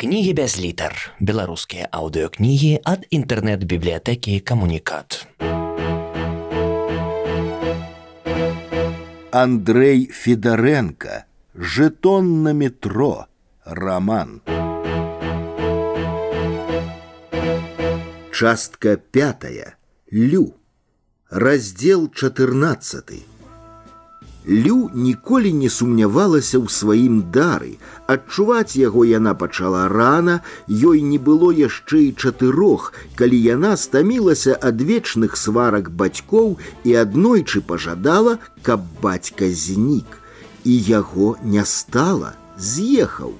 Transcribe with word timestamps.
Кнігі 0.00 0.32
без 0.32 0.54
літар. 0.56 0.94
Беларускія 1.20 1.84
аўдыёкнігі 1.92 2.80
ад 2.88 3.02
інтэрнэт-бібліятэкі 3.12 4.40
камунікат. 4.40 5.28
Андрей 9.28 10.08
Федоренко. 10.08 11.28
Жетон 11.52 12.42
на 12.42 12.56
метро. 12.56 13.28
Роман. 13.66 14.40
Частка 18.32 18.96
пятая. 18.96 19.76
Лю. 20.08 20.54
Раздел 21.28 22.08
четырнадцатый. 22.08 23.28
Лю 24.47 24.91
ніколі 24.93 25.51
не 25.57 25.69
сумнявалася 25.73 26.61
ў 26.61 26.69
сваім 26.69 27.15
дары. 27.33 27.81
Адчуваць 28.05 28.77
яго 28.77 29.01
яна 29.09 29.33
пачала 29.33 29.87
рана, 29.89 30.35
ёй 30.69 31.01
не 31.01 31.17
было 31.17 31.49
яшчэ 31.49 32.01
і 32.09 32.11
чатырох, 32.13 32.93
калі 33.17 33.39
яна 33.41 33.73
стамілася 33.73 34.53
ад 34.61 34.85
вечных 34.85 35.33
сварак 35.41 35.89
бацькоў 35.89 36.61
і 36.85 36.93
аднойчы 36.93 37.65
пажадала, 37.65 38.37
каб 38.61 38.85
бацька 39.01 39.49
знік. 39.49 40.21
І 40.61 40.77
яго 40.93 41.37
не 41.41 41.65
стала, 41.65 42.37
з'ехаў. 42.57 43.33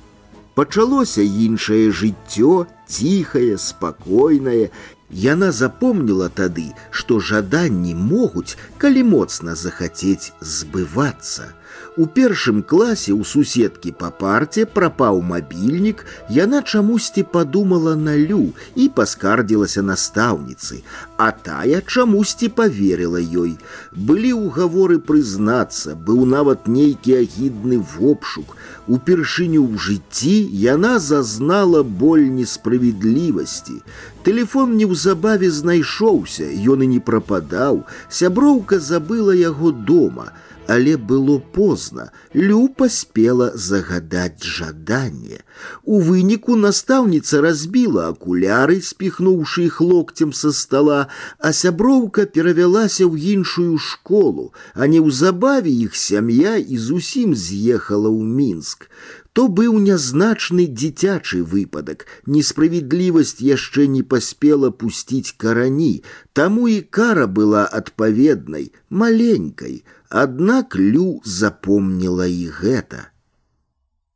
Пачалося 0.58 1.22
іншае 1.22 1.92
жыццё, 1.92 2.66
ціхае, 2.90 3.58
спакойнае, 3.62 4.74
Яна 5.11 5.51
запомнила 5.53 6.29
тады, 6.29 6.71
што 6.91 7.19
жаданні 7.21 7.95
могуць, 7.95 8.57
калі 8.79 9.03
моцна 9.03 9.55
захацець 9.59 10.33
збывацца. 10.41 11.51
У 11.98 12.06
першым 12.12 12.58
класе 12.62 13.14
у 13.16 13.24
суседкі 13.24 13.94
па 14.00 14.10
парце 14.22 14.66
прапаў 14.78 15.22
мабільнік, 15.28 16.02
яна 16.38 16.60
чамусьці 16.62 17.24
падумала 17.36 17.94
на 17.96 18.16
лю 18.20 18.52
і 18.76 18.88
паскардзілася 18.98 19.84
настаўніцы, 19.90 20.82
а 21.16 21.32
тая 21.32 21.80
чамусьці 21.80 22.50
поверила 22.58 23.22
ёй. 23.44 23.56
Былі 23.96 24.34
ўгаворы 24.40 25.00
прызнацца, 25.00 25.96
быў 25.96 26.26
нават 26.28 26.68
нейкі 26.68 27.16
агідны 27.22 27.80
вопшук. 27.80 28.58
Упершыню 28.92 29.64
ў 29.64 29.80
жыцці 29.80 30.36
яна 30.68 31.00
зазнала 31.00 31.84
боль 31.84 32.28
несправядлівасці. 32.28 33.80
Тэлефон 34.28 34.76
неўзабаве 34.76 35.48
знайшоўся, 35.48 36.52
ён 36.76 36.84
і 36.84 36.92
не 36.98 37.00
прападаў, 37.00 37.86
сяброўка 38.10 38.84
забыла 38.84 39.32
яго 39.32 39.72
дома 39.72 40.36
але 40.70 40.98
было 40.98 41.38
поздно. 41.40 42.12
Лю 42.34 42.70
паспела 42.70 43.52
загадать 43.56 44.44
жаданне. 44.44 45.44
У 45.84 46.00
выніку 46.00 46.56
настаўніца 46.56 47.42
разбіла 47.42 48.10
акуляры, 48.10 48.82
спихнуўшы 48.82 49.66
іх 49.70 49.82
локцем 49.82 50.34
со 50.34 50.52
стола, 50.52 51.08
а 51.40 51.54
сяброўка 51.54 52.26
перавялася 52.26 53.06
ў 53.06 53.38
іншую 53.38 53.78
школу, 53.78 54.54
а 54.74 54.88
неўзабаве 54.88 55.70
іх 55.70 55.96
сям'я 55.96 56.58
і 56.58 56.78
зусім 56.78 57.36
з'ехала 57.36 58.10
ў 58.10 58.24
мінск. 58.26 58.90
То 59.36 59.50
быў 59.52 59.80
нязначны 59.84 60.66
дзіцячы 60.72 61.44
выпадак, 61.44 62.06
несправядлівасць 62.26 63.44
яшчэ 63.44 63.84
не 63.92 64.00
паспела 64.02 64.72
пусціць 64.72 65.36
карані, 65.36 66.08
таму 66.32 66.70
і 66.72 66.80
кара 66.80 67.28
была 67.28 67.66
адпаведнай, 67.68 68.72
маленькай, 68.88 69.84
Аднак 70.11 70.75
Лю 70.75 71.23
запомніла 71.23 72.27
і 72.27 72.51
гэта. 72.51 73.10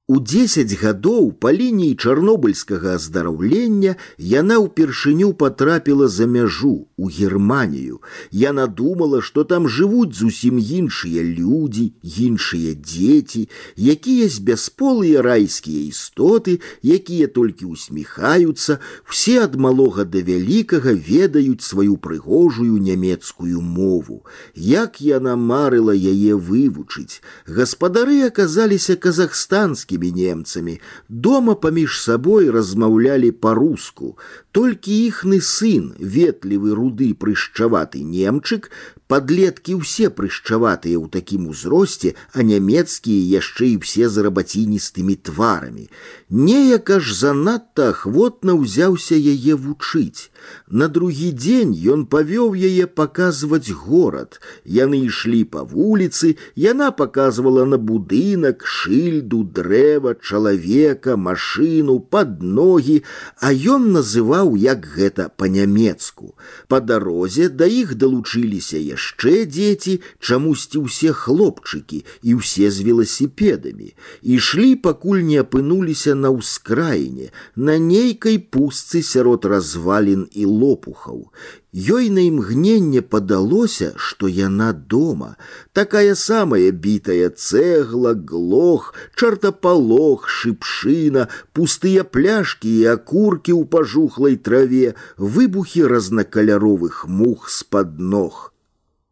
У 0.09 0.15
10 0.17 0.71
гадоў 0.81 1.25
па 1.37 1.51
лініі 1.53 1.93
чарнобыльскага 1.93 2.95
аздараўлення 2.97 3.91
яна 4.29 4.55
ўпершыню 4.61 5.27
потрапіла 5.41 6.07
за 6.09 6.25
мяжу 6.25 6.89
у 6.97 7.09
Германію. 7.17 7.99
Яна 8.33 8.65
думала, 8.65 9.21
што 9.21 9.43
там 9.51 9.67
жывуць 9.69 10.17
зусім 10.17 10.57
іншыя 10.57 11.21
людзі, 11.21 11.85
іншыя 12.01 12.73
дзеці, 12.73 13.43
якія 13.77 14.29
з 14.33 14.41
бясполыя 14.49 15.21
райскія 15.21 15.85
істоты, 15.93 16.57
якія 16.81 17.29
толькі 17.29 17.69
усміхаюцца, 17.69 18.79
все 19.05 19.37
ад 19.45 19.61
малога 19.61 20.09
да 20.09 20.25
вялікага 20.25 20.97
ведаюць 20.97 21.61
сваю 21.61 22.01
прыгожую 22.01 22.81
нямецкую 22.81 23.61
мову. 23.61 24.25
Як 24.57 25.05
яна 25.05 25.37
марыла 25.37 25.93
яе 25.93 26.33
вывучыць. 26.33 27.21
Гаспадары 27.45 28.25
аказаліся 28.25 28.97
казахстанскія 28.97 29.92
рускімі 29.93 30.11
немцамі. 30.11 30.79
Дома 31.09 31.55
паміж 31.55 32.01
сабой 32.01 32.49
размаўлялі 32.49 33.31
па-руску. 33.31 34.17
Толькі 34.53 34.93
іхны 35.07 35.41
сын, 35.41 35.93
ветлівы 35.99 36.73
руды 36.73 37.13
прышчаваты 37.13 38.01
немчык, 38.03 38.71
Подлетки 39.09 39.73
все 39.73 40.11
прышчаватыя 40.13 40.93
ў 40.93 41.09
такім 41.09 41.49
узросце, 41.49 42.13
а 42.29 42.45
нямецкія 42.45 43.41
яшчэ 43.41 43.69
і 43.73 43.77
все 43.81 44.05
зарабаціністымі 44.05 45.15
тварамі. 45.25 45.89
Неяк 46.29 46.91
аж 46.93 47.09
занадта 47.17 47.87
ахвотна 47.89 48.53
ўзяўся 48.53 49.17
яе 49.17 49.57
вучыць. 49.57 50.29
На 50.69 50.85
другі 50.93 51.33
дзень 51.33 51.73
ён 51.73 52.05
павёў 52.05 52.53
яе 52.53 52.85
паказваць 52.85 53.73
горад. 53.73 54.37
Яны 54.61 55.01
ішлі 55.09 55.41
па 55.57 55.65
вуліцы, 55.65 56.37
яна 56.53 56.93
паказвала 56.93 57.65
на 57.65 57.81
будынак, 57.81 58.61
шыльду, 58.61 59.41
дрэва, 59.41 60.21
чалавека, 60.21 61.17
машыну, 61.17 61.97
пад 61.97 62.45
ногі, 62.45 63.01
а 63.41 63.49
ён 63.57 63.89
называў 63.97 64.42
як 64.55 64.85
гэта 64.85 65.29
па-нямецку. 65.35 66.35
Па 66.67 66.79
дарозе 66.79 67.49
да 67.49 67.65
іх 67.65 67.95
далучыліся 67.95 68.77
яшчэ 68.77 69.45
дзеці, 69.45 70.01
чамусьці 70.19 70.83
ўсе 70.85 71.13
хлопчыкі 71.13 72.05
і 72.23 72.39
ўсе 72.39 72.71
з 72.71 72.85
веласіпедамі. 72.87 73.93
Ішлі, 74.21 74.75
пакуль 74.75 75.23
не 75.23 75.39
апынуліся 75.43 76.15
на 76.15 76.29
ўскраіне, 76.29 77.31
на 77.55 77.77
нейкай 77.77 78.39
пустцы 78.39 79.01
сярод 79.01 79.45
развалін 79.45 80.27
і 80.31 80.45
лопухаў. 80.45 81.31
Ёй 81.73 82.09
на 82.09 82.25
імгненне 82.25 83.01
падалося, 83.01 83.93
што 83.95 84.27
яна 84.27 84.73
дома, 84.73 85.35
такая 85.73 86.15
самая 86.15 86.71
бітая 86.71 87.29
цэгла, 87.29 88.13
глох, 88.13 88.93
чартапалох, 89.15 90.27
шыпшына, 90.27 91.29
пустыя 91.53 92.03
пляшкі 92.03 92.73
і 92.81 92.85
акуркі 92.97 93.53
ў 93.53 93.69
пажухлай 93.69 94.37
траве, 94.37 94.95
выбухі 95.17 95.85
разнакаляровых 95.85 97.05
мух 97.07 97.49
з-пад 97.49 97.99
ног. 97.99 98.49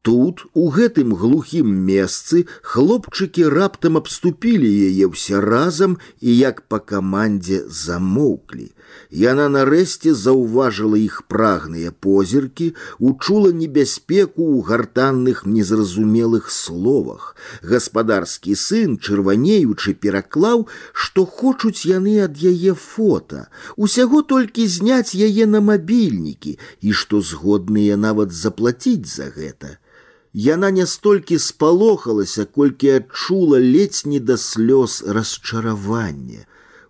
Тут, 0.08 0.46
у 0.54 0.70
гэтым 0.72 1.12
глухім 1.20 1.68
месцы, 1.68 2.46
хлопчыкі 2.64 3.50
раптам 3.52 3.98
абступілі 4.00 4.70
яе 4.90 5.10
ўсе 5.12 5.42
разам 5.44 5.98
і 6.24 6.32
як 6.32 6.62
па 6.72 6.80
камандзе 6.80 7.66
замоўклі. 7.68 8.72
Яна 9.12 9.48
нарэшце 9.54 10.14
заўважыла 10.14 10.98
іх 11.00 11.18
прагныя 11.32 11.92
позіркі, 12.06 12.68
учула 13.00 13.52
небяспеку 13.56 14.44
ў 14.44 14.68
гартанных 14.68 15.46
незразумелых 15.46 16.52
словах. 16.52 17.36
Гаспадарскі 17.64 18.56
сын, 18.56 18.98
чырванеючы, 18.98 19.96
пераклаў, 19.96 20.68
што 20.92 21.26
хочуць 21.26 21.88
яны 21.88 22.20
ад 22.28 22.36
яе 22.36 22.76
фота, 22.76 23.48
усяго 23.76 24.22
толькі 24.22 24.68
зняць 24.68 25.16
яе 25.16 25.46
на 25.48 25.64
мабільнікі 25.72 26.58
і 26.82 26.92
што 26.92 27.22
згодныя 27.22 27.96
нават 27.98 28.36
заплаціць 28.36 29.08
за 29.08 29.32
гэта. 29.32 29.78
Яна 30.34 30.70
не 30.72 30.86
столькі 30.86 31.40
спалохалася, 31.40 32.46
колькі 32.46 32.90
адчула 33.00 33.58
ледзь 33.58 34.06
не 34.06 34.20
да 34.20 34.38
слёз 34.38 35.02
расчаравання. 35.02 36.46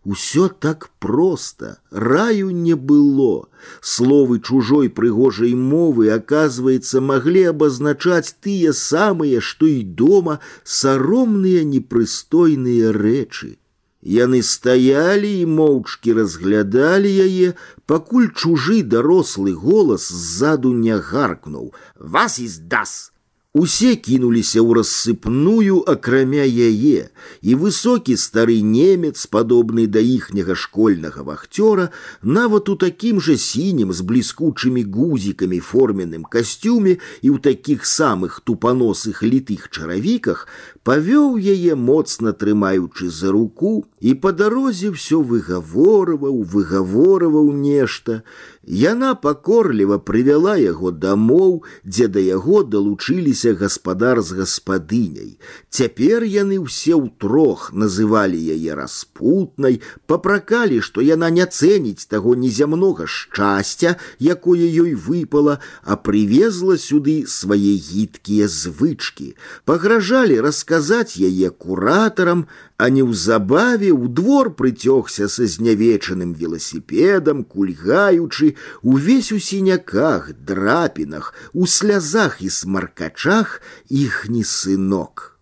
Усё 0.07 0.47
так 0.47 0.89
проста, 1.00 1.79
раю 1.91 2.52
не 2.52 2.75
было. 2.75 3.49
Словы 3.81 4.40
чужой 4.40 4.90
прыгожай 4.90 5.53
мовы, 5.53 6.09
оказывается, 6.09 7.02
маглі 7.02 7.43
абазначаць 7.52 8.35
тыя 8.40 8.72
самыя, 8.72 9.41
што 9.41 9.67
і 9.67 9.84
дома 9.84 10.40
саромныя 10.64 11.66
непрыстойныя 11.67 12.93
рэчы. 12.96 13.58
Яны 13.99 14.40
стаялі 14.43 15.34
і 15.41 15.46
моўчкі 15.59 16.16
разглядалі 16.22 17.11
яе, 17.28 17.53
пакуль 17.85 18.31
чужы 18.31 18.84
дарослы 18.84 19.52
голас 19.52 20.08
ззаду 20.08 20.72
не 20.72 20.96
гаркнуў: « 20.96 21.99
Вас 21.99 22.40
из 22.40 22.58
дас! 22.59 23.10
Усе 23.58 23.96
кінуліся 23.97 24.61
ў 24.61 24.78
рассыпную 24.78 25.81
акрамя 25.90 26.46
яе, 26.46 27.09
і 27.41 27.55
высокі 27.58 28.14
стары 28.14 28.61
немец, 28.61 29.25
падобны 29.25 29.87
да 29.90 29.97
іхняга 29.97 30.53
школьнага 30.53 31.25
вахцёра, 31.25 31.90
нават 32.22 32.69
у 32.69 32.75
такім 32.78 33.17
жа 33.17 33.34
сінім 33.34 33.96
з 33.97 34.05
бліскучымі 34.11 34.84
гузікамі 34.85 35.58
форменным 35.72 36.29
касцюме 36.29 37.02
і 37.25 37.28
ў 37.34 37.41
такіх 37.41 37.90
самых 37.90 38.46
тупаносых 38.46 39.25
літых 39.25 39.73
чаравіках 39.73 40.46
павёў 40.87 41.41
яе 41.41 41.73
моцна 41.75 42.31
трымаючы 42.31 43.09
за 43.11 43.34
руку 43.35 43.72
і 43.99 44.14
па 44.23 44.31
дарозе 44.31 44.93
ўсё 44.93 45.19
выгаворываў, 45.19 46.46
выгаворываў 46.53 47.49
нешта. 47.52 48.22
Яна 48.67 49.09
пакорліва 49.16 49.97
прывяла 49.97 50.55
яго 50.61 50.91
дамоў, 50.91 51.64
дзе 51.84 52.08
да 52.08 52.23
яго 52.23 52.64
далучыліся 52.64 53.41
гаспадар 53.58 54.22
з 54.22 54.37
гаспадыняй. 54.37 55.40
Цяпер 55.69 56.23
яны 56.23 56.59
ўсе 56.61 56.93
ўтрох 56.93 57.73
называлі 57.73 58.37
яе 58.37 58.75
распутнай, 58.78 59.81
папракалі, 60.05 60.81
што 60.81 61.02
яна 61.02 61.29
не 61.29 61.46
цэніць 61.46 62.05
таго 62.05 62.35
незямнога 62.35 63.08
шчасця, 63.08 63.97
якое 64.19 64.67
ёй 64.67 64.93
выпала, 64.93 65.59
а 65.84 65.97
прывезла 65.97 66.78
сюды 66.78 67.25
свае 67.28 67.75
гідкія 67.79 68.47
звычкі. 68.47 69.35
Пагражалі 69.66 70.40
расказаць 70.41 71.17
яе 71.17 71.49
куратарам, 71.49 72.47
а 72.81 72.90
неўзабаве 72.93 73.90
ў 73.90 74.09
двор 74.14 74.53
прыцёгся 74.53 75.28
са 75.28 75.47
знявечаным 75.49 76.34
веласіпедам, 76.34 77.43
кульгаючы, 77.43 78.55
увесь 78.81 79.31
у 79.31 79.40
сіняках, 79.40 80.34
драпінах, 80.34 81.34
у 81.53 81.67
слязах 81.67 82.41
і 82.41 82.49
смаркачах 82.49 83.61
іхні 83.90 84.43
сынок. 84.43 85.37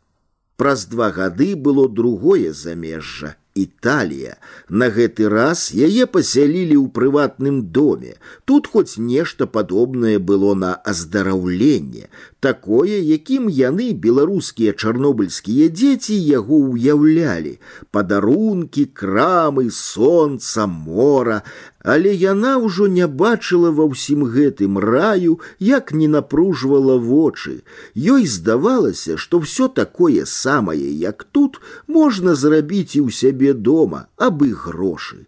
Праз 0.56 0.86
два 0.86 1.12
гады 1.12 1.56
было 1.56 1.90
другое 1.90 2.54
замежжа 2.54 3.36
Італія. 3.56 4.36
На 4.68 4.90
гэты 4.92 5.30
раз 5.32 5.72
яе 5.72 6.06
пасялілі 6.12 6.76
ў 6.76 6.92
прыватным 6.92 7.62
доме. 7.72 8.20
Тут 8.44 8.68
хоць 8.68 9.00
нешта 9.00 9.48
падобнае 9.48 10.20
было 10.20 10.52
на 10.60 10.76
аздараўленне, 10.76 12.12
такое, 12.44 13.00
якім 13.00 13.48
яны 13.48 13.88
беларускія 13.96 14.76
чарнобыльскія 14.76 15.72
дзеці 15.72 16.20
яго 16.20 16.60
ўяўлялі: 16.76 17.56
падарункі, 17.96 18.92
крамы, 18.92 19.72
сонца, 19.72 20.68
мора, 20.68 21.40
Але 21.84 22.14
яна 22.14 22.56
ўжо 22.64 22.88
не 22.88 23.08
бачыла 23.08 23.70
ва 23.78 23.86
ўсім 23.92 24.26
гэтым 24.38 24.80
раю, 24.80 25.38
як 25.60 25.94
не 25.94 26.08
напружвала 26.08 26.98
вочы. 26.98 27.62
Ёй 27.94 28.26
здавалася, 28.38 29.18
што 29.18 29.44
ўсё 29.46 29.68
такое 29.68 30.26
самае, 30.26 30.90
як 31.06 31.24
тут 31.24 31.62
можна 31.88 32.36
зрабіць 32.36 32.98
і 32.98 33.06
ў 33.06 33.10
сябе 33.22 33.54
дома, 33.54 34.08
абы 34.18 34.52
грошы. 34.66 35.26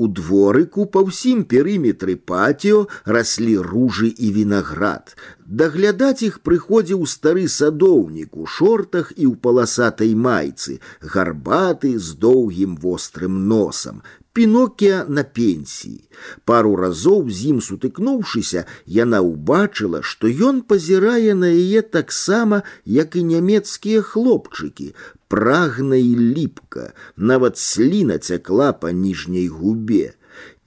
У 0.00 0.06
дворыку 0.08 0.84
па 0.94 1.00
ўсім 1.06 1.40
перыметры 1.48 2.14
патіо 2.30 2.78
раслі 3.14 3.56
ружы 3.66 4.08
і 4.08 4.30
вінаград. 4.36 5.12
Даглядаць 5.62 6.22
іх 6.28 6.38
прыходзіў 6.46 7.02
стары 7.12 7.44
садоўнік 7.54 8.38
у 8.38 8.46
шортах 8.54 9.10
і 9.16 9.26
ў 9.28 9.34
паласатай 9.44 10.14
майцы, 10.14 10.78
гарбаты 11.16 11.92
з 11.98 12.16
доўгім 12.24 12.78
вострым 12.86 13.36
носам, 13.52 14.00
Пінокія 14.34 15.04
на 15.08 15.24
пенсіі. 15.24 16.06
Пару 16.44 16.76
разоў 16.78 17.30
з 17.30 17.50
ім 17.50 17.58
сутыкнуўшыся, 17.58 18.62
яна 18.86 19.18
ўбачыла, 19.26 20.02
што 20.06 20.30
ён 20.30 20.62
пазірае 20.62 21.34
на 21.34 21.50
яе 21.50 21.82
таксама, 21.82 22.62
як 22.86 23.18
і 23.18 23.26
нямецкія 23.26 24.02
хлопчыкі, 24.06 24.94
прагна 25.26 25.98
і 25.98 26.14
ліпка, 26.14 26.92
нават 27.16 27.58
сліна 27.58 28.18
цякла 28.18 28.72
па 28.72 28.94
ніжняй 28.94 29.48
губе. 29.48 30.14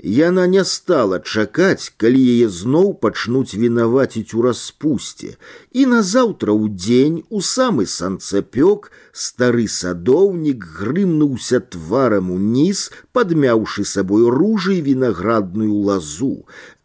Яна 0.04 0.48
не 0.52 0.64
стала 0.68 1.20
чакаць, 1.20 1.94
калі 1.96 2.20
яе 2.20 2.48
зноў 2.52 2.92
пачнуць 3.06 3.56
вінаваціць 3.56 4.36
у 4.36 4.44
распусце. 4.44 5.38
І 5.72 5.86
назаўтра 5.92 6.52
ў 6.52 6.76
дзень 6.76 7.18
у 7.30 7.40
самы 7.40 7.86
санцапёк 7.88 8.92
стары 9.14 9.68
садоўнік 9.72 10.66
грымнуўся 10.80 11.64
тварам 11.76 12.32
уніз, 12.36 12.92
падмяўшы 13.16 13.88
сабой 13.88 14.28
ружай 14.28 14.82
вінаградную 14.82 15.72
лазу, 15.72 16.36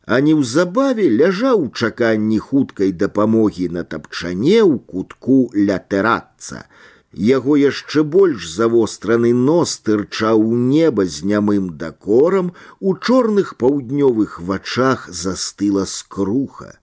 а 0.07 0.21
неўзабаве 0.25 1.09
ляжаў 1.21 1.65
у 1.65 1.69
чаканні 1.75 2.39
хуткай 2.39 2.95
дапамогі 3.03 3.67
на 3.79 3.83
тапчане 3.83 4.63
ў 4.63 4.79
кутку 4.93 5.41
ля 5.59 5.83
тэрацца. 5.83 6.65
Яго 7.13 7.57
яшчэ 7.57 8.03
больш 8.05 8.49
завостраны 8.53 9.33
нос 9.33 9.79
тырчаў 9.81 10.43
у 10.45 10.57
неба 10.57 11.07
з 11.07 11.25
нямым 11.25 11.71
дакорам, 11.79 12.53
у 12.81 12.95
чорных 12.97 13.57
паўднёвых 13.57 14.41
вачах 14.41 15.09
застыла 15.09 15.87
скруха. 15.87 16.79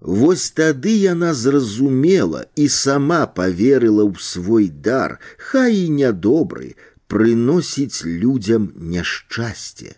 Вось 0.00 0.50
тады 0.50 0.94
яна 0.94 1.34
зразумела 1.34 2.46
і 2.56 2.68
сама 2.68 3.26
поверыла 3.26 4.04
ў 4.06 4.14
свой 4.18 4.68
дар, 4.68 5.18
хай 5.38 5.86
і 5.86 5.88
нядобры, 6.02 6.74
прыносіць 7.06 8.04
людзям 8.04 8.70
няшчасце. 8.76 9.96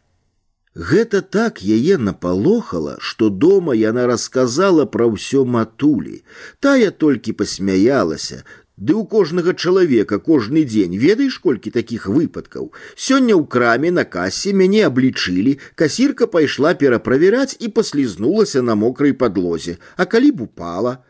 Гэта 0.75 1.21
так 1.21 1.61
яе 1.61 1.99
напалохала, 1.99 2.97
што 3.01 3.29
дома 3.29 3.75
яна 3.75 4.07
расказала 4.07 4.87
пра 4.87 5.11
ўсё 5.11 5.45
матулі. 5.45 6.23
Тая 6.61 6.91
толькі 6.95 7.37
пасмяялася, 7.37 8.45
Ды 8.81 8.95
у 8.97 9.05
кожнага 9.05 9.53
чалавека 9.53 10.17
кожны 10.25 10.65
дзень 10.65 10.97
ведаеш 11.01 11.37
колькі 11.45 11.73
такіх 11.75 12.07
выпадкаў. 12.09 12.71
Сёння 12.97 13.37
ў 13.37 13.45
краме 13.45 13.91
на 13.93 14.05
касе 14.15 14.55
мяне 14.57 14.87
аблічылі, 14.89 15.59
касірка 15.77 16.27
пайшла 16.27 16.73
пераправяраць 16.73 17.61
і 17.61 17.69
паслізнулася 17.69 18.63
на 18.65 18.79
мокрай 18.81 19.13
падлозе, 19.13 19.77
а 20.01 20.09
калі 20.09 20.33
б 20.33 20.49
упала. 20.49 21.05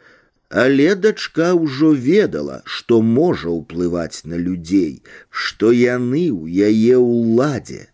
Але 0.51 0.99
дачка 0.99 1.55
ўжо 1.55 1.95
ведала, 1.95 2.63
што 2.67 2.99
можа 3.07 3.55
ўплываць 3.55 4.27
на 4.27 4.35
людзей, 4.35 5.07
што 5.31 5.71
яны 5.71 6.27
ў 6.35 6.75
яе 6.75 6.99
ўладзе. 6.99 7.87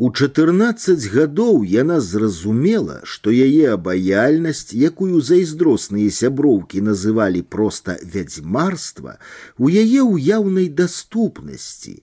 У 0.00 0.10
14 0.12 1.06
гадоў 1.08 1.62
яна 1.64 1.94
зразумела, 2.04 2.96
што 3.08 3.32
яе 3.32 3.72
абаяльнасць, 3.74 4.76
якую 4.76 5.22
зайздросныя 5.24 6.12
сяброўкі 6.12 6.82
называлі 6.84 7.40
проста 7.40 7.96
вядзьмарства, 8.04 9.16
у 9.56 9.72
яе 9.72 10.04
ўяўнай 10.04 10.68
даступнасці. 10.68 11.94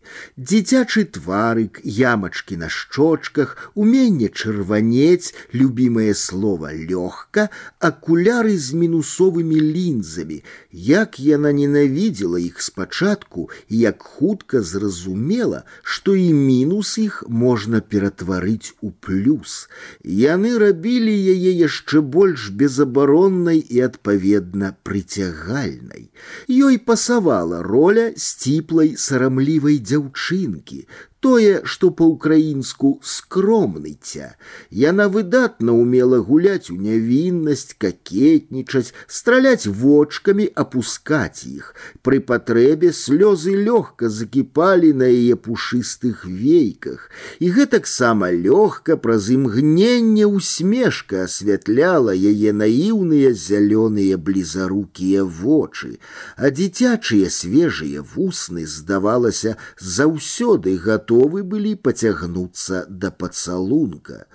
Дзіцячы 0.41 1.03
тварык, 1.05 1.77
ямачкі 1.85 2.57
на 2.63 2.71
шчочках, 2.77 3.53
уменне 3.77 4.31
чырванець, 4.33 5.37
любімае 5.53 6.17
слова 6.17 6.73
лёгка, 6.73 7.53
акуляры 7.77 8.57
з 8.57 8.73
мінусовымі 8.73 9.61
лінзамі, 9.61 10.39
як 10.73 11.21
яна 11.21 11.53
ненавідзела 11.53 12.41
іх 12.41 12.57
спачатку 12.57 13.53
і 13.69 13.85
як 13.85 14.01
хутка 14.01 14.65
зразумела, 14.65 15.61
што 15.83 16.17
і 16.17 16.33
мінус 16.33 16.97
іх 16.97 17.21
можна 17.29 17.83
ператварыць 17.87 18.73
у 18.81 18.91
плюс. 18.91 19.69
Яны 20.03 20.57
рабілі 20.57 21.13
яе 21.13 21.51
яшчэ 21.63 22.01
больш 22.01 22.49
безабароннай 22.49 23.59
і 23.59 23.81
адпаведна 23.87 24.75
прыцягальнай. 24.83 26.09
Ёй 26.47 26.77
пасавала 26.77 27.63
роля 27.63 28.11
сціплай 28.15 28.95
сарамлівай 28.97 29.79
дзяўчынкі, 29.79 30.87
тое, 31.23 31.61
што 31.63 31.89
па-украінску 31.95 32.99
скромныця. 33.01 34.35
Яна 34.69 35.07
выдатна 35.07 35.71
умела 35.71 36.19
гуляць 36.19 36.67
у 36.73 36.75
нявіннасць, 36.75 37.75
какетнічаць, 37.79 38.91
страляць 39.07 39.65
вочкамі, 39.65 40.49
апускаць 40.63 41.47
іх. 41.47 41.71
Пры 42.03 42.19
патрэбе 42.19 42.91
слёзы 42.91 43.55
лёгка 43.55 44.11
закіпалі 44.11 44.91
на 44.99 45.07
яе 45.07 45.39
пушыстых 45.39 46.25
вейках. 46.27 47.07
І 47.39 47.55
гэтаксама 47.55 48.27
лёгка 48.35 48.99
праз 48.99 49.31
імгненне 49.31 50.27
усмешка 50.27 51.23
асвятляла 51.29 52.11
яе 52.11 52.51
наіўныя 52.51 53.31
зялёныя 53.31 54.19
блізарукія 54.19 55.23
вочы, 55.23 56.03
а 56.35 56.51
дзіцячыя 56.51 57.31
свежыя 57.31 58.03
вусны, 58.03 58.67
здавалася, 58.67 59.55
заўсёды 59.79 60.75
гатовы 60.75 61.06
гатовы 61.07 61.43
былі 61.53 61.73
пацягнуцца 61.87 62.83
да 62.89 63.11
пацалунка. 63.11 64.25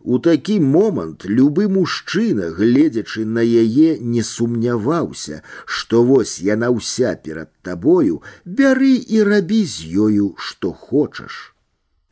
У 0.00 0.18
такі 0.18 0.58
момант 0.60 1.26
любы 1.26 1.68
мужчына, 1.68 2.48
гледзячы 2.60 3.24
на 3.24 3.44
яе, 3.44 3.98
не 4.00 4.22
сумняваўся, 4.22 5.42
што 5.66 6.02
вось 6.08 6.38
яна 6.40 6.72
ўся 6.78 7.14
перад 7.28 7.52
табою, 7.62 8.22
бяры 8.44 8.96
і 8.96 9.22
рабі 9.32 9.62
з 9.64 9.92
ёю, 10.08 10.34
што 10.38 10.72
хочаш. 10.72 11.51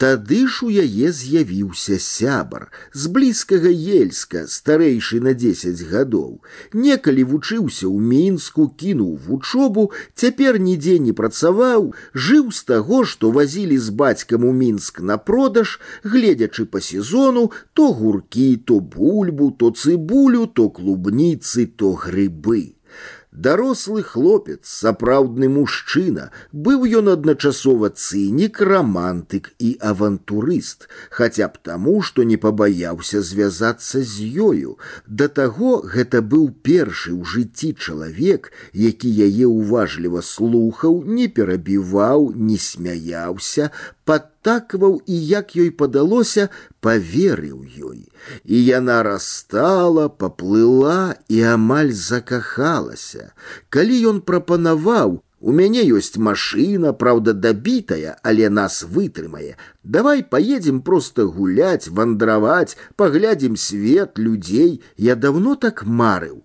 Тады 0.00 0.38
ж 0.46 0.66
у 0.66 0.68
яе 0.68 1.08
з'явіўся 1.18 1.96
сябар 2.06 2.66
з 2.92 3.08
блізкага 3.16 3.70
ельска, 3.98 4.42
старэйшы 4.54 5.20
на 5.24 5.32
10 5.32 5.80
гадоў. 5.92 6.34
Некалі 6.76 7.24
вучыўся 7.30 7.88
ў 7.88 7.96
мінску, 8.10 8.68
кінуў 8.82 9.16
вучобу, 9.24 9.86
цяпер 10.12 10.60
нідзе 10.60 10.98
не 11.06 11.16
працаваў, 11.16 11.88
жыў 12.12 12.52
з 12.52 12.60
таго, 12.68 13.00
што 13.08 13.32
вазілі 13.32 13.80
з 13.80 13.96
бацькам 14.04 14.44
у 14.44 14.52
мінск 14.52 15.00
на 15.00 15.16
продаж, 15.16 15.80
гледзячы 16.04 16.68
па 16.68 16.84
сезону, 16.84 17.48
то 17.72 17.88
гуркі, 17.96 18.50
то 18.68 18.80
бульбу, 18.80 19.50
то 19.56 19.72
цыбулю, 19.72 20.44
то 20.44 20.68
клубніцы, 20.68 21.64
то 21.72 21.96
грыбы. 21.96 22.76
Дарослы 23.36 24.02
хлопец, 24.02 24.60
сапраўдны 24.64 25.48
мужчына, 25.52 26.30
быў 26.52 26.86
ён 27.00 27.10
адначасова 27.12 27.90
цынік, 27.92 28.62
рамантык 28.64 29.50
і 29.58 29.76
авантурыст, 29.90 30.88
хаця 31.10 31.48
б 31.52 31.60
таму, 31.60 32.00
што 32.00 32.24
не 32.24 32.38
пабаяўся 32.40 33.20
звязацца 33.20 34.00
з 34.00 34.30
ёю. 34.40 34.78
Да 35.06 35.28
таго 35.28 35.84
гэта 35.84 36.24
быў 36.24 36.48
першы 36.64 37.12
ў 37.12 37.28
жыцці 37.28 37.76
чалавек, 37.76 38.48
які 38.72 39.12
яе 39.28 39.44
ўважліва 39.44 40.24
слухаў, 40.24 41.04
не 41.04 41.28
перабіваў, 41.28 42.32
не 42.32 42.56
смяяўся, 42.56 43.68
падтакваў 44.40 45.02
і 45.06 45.16
як 45.28 45.56
ёй 45.56 45.70
падалося 45.70 46.48
поверыў 46.80 47.66
ёй 47.90 48.00
і 48.44 48.56
яна 48.62 49.02
расстала 49.02 50.08
поплыла 50.08 51.16
і 51.28 51.42
амаль 51.52 51.92
закахалася 51.92 53.32
калі 53.68 54.00
ён 54.12 54.20
прапанаваў 54.30 55.20
у 55.40 55.52
мяне 55.52 55.84
ёсць 55.98 56.16
машина 56.16 56.92
правда 57.04 57.36
дабітая 57.46 58.16
але 58.22 58.48
нас 58.48 58.82
вытрымае 58.96 59.56
давай 59.82 60.24
поедем 60.24 60.80
просто 60.80 61.26
гуляць 61.26 61.92
вандраваць 62.00 62.76
паглядзім 62.96 63.56
свет 63.56 64.18
людзей 64.18 64.80
я 64.96 65.16
давно 65.28 65.56
так 65.66 65.84
марыў 65.84 66.42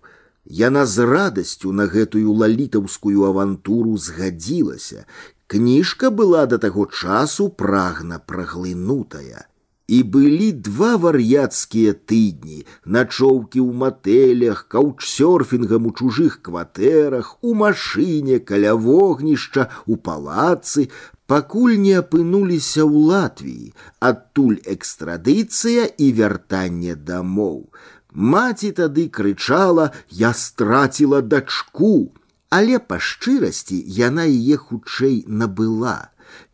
Яна 0.52 0.88
з 0.90 1.06
радасцю 1.06 1.72
на 1.72 1.86
гэтую 1.86 2.34
лалітаўскую 2.34 3.24
авантуру 3.30 3.94
згадзілася 3.96 5.06
Кніжка 5.52 6.10
была 6.10 6.46
да 6.48 6.58
таго 6.58 6.86
часу 6.88 7.50
прагна 7.50 8.20
праглынутая. 8.20 9.48
І 9.92 9.98
былі 10.04 10.52
два 10.66 10.96
вар'яцкія 11.04 11.94
тыдні, 12.08 12.64
начоўкі 12.86 13.60
ў 13.60 13.72
матэлях, 13.82 14.62
каўчсёрфінгам 14.72 15.90
у 15.90 15.92
чужых 15.92 16.38
кватэрах, 16.48 17.36
у 17.44 17.52
машыне, 17.62 18.40
каля 18.40 18.72
вогнішча, 18.86 19.68
у 19.86 19.98
палацы, 20.00 20.88
пакуль 21.28 21.76
не 21.76 21.98
апынуліся 22.00 22.88
ў 22.88 22.96
Латвіі, 23.12 23.74
адтуль 24.00 24.64
экстрадыцыя 24.64 25.92
і 26.00 26.08
вяртанне 26.22 26.96
дамоў. 26.96 27.68
Маці 28.12 28.72
тады 28.80 29.08
крычала: « 29.08 30.24
Я 30.24 30.32
страціла 30.34 31.22
дачку. 31.22 32.12
Але 32.51 32.79
па 32.79 32.99
шчырасці 33.03 33.79
яна 33.99 34.25
яе 34.27 34.57
хутчэй 34.57 35.25
набыла. 35.27 35.97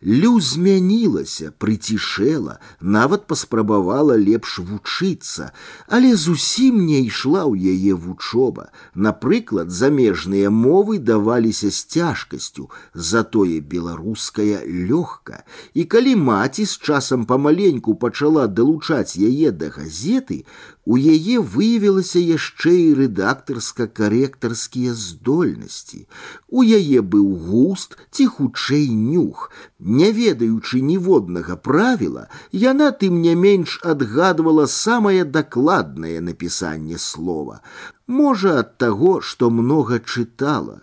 Лю 0.02 0.40
змянілася, 0.40 1.52
прыцішэла, 1.58 2.60
нават 2.82 3.26
паспрабавала 3.28 4.14
лепш 4.14 4.60
вучыцца, 4.60 5.52
але 5.88 6.14
зусім 6.16 6.86
не 6.86 7.02
ішла 7.10 7.50
ў 7.50 7.74
яе 7.74 7.94
вучоба. 7.98 8.70
Напрыклад, 8.94 9.72
замежныя 9.72 10.50
мовы 10.54 11.00
даваліся 11.00 11.72
з 11.72 11.84
цяжкасцю, 11.98 12.70
затое 12.94 13.60
беларуская 13.60 14.62
лёгка. 14.66 15.44
І 15.74 15.84
калі 15.90 16.16
маці 16.16 16.66
з 16.66 16.78
часам 16.78 17.26
памаленьку 17.26 17.96
пачала 17.96 18.48
далучаць 18.48 19.18
яе 19.18 19.52
да 19.52 19.74
газеты, 19.74 20.46
у 20.88 20.96
яе 20.96 21.44
выявілася 21.44 22.20
яшчэ 22.24 22.72
і 22.72 22.94
рэдактарска-карэктарскія 23.02 24.94
здольнасці. 24.96 26.06
У 26.48 26.64
яе 26.64 27.02
быў 27.02 27.28
густ 27.50 27.98
ці 28.12 28.28
хутчэй 28.32 28.88
нюх, 28.96 29.52
не 29.92 30.12
ведаючы 30.12 30.82
ніводнага 30.82 31.56
правіла, 31.56 32.28
яна 32.52 32.90
тым 32.92 33.22
не 33.22 33.36
менш 33.36 33.80
адгадвала 33.84 34.68
самае 34.68 35.24
дакладнае 35.26 36.20
напісанне 36.22 36.98
слова, 36.98 37.62
можа 38.08 38.60
ад 38.66 38.78
таго, 38.78 39.22
што 39.22 39.50
многа 39.50 40.00
чытала. 40.00 40.82